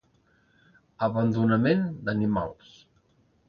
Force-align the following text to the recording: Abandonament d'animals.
Abandonament 1.09 1.87
d'animals. 2.07 2.77